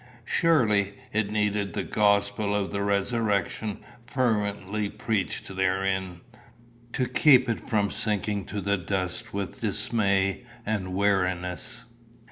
[0.25, 6.21] Surely, it needed the gospel of the resurrection fervently preached therein,
[6.91, 11.83] to keep it from sinking to the dust with dismay and weariness.